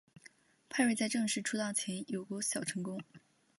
[0.67, 2.99] 派瑞在正式出道前有过小成功。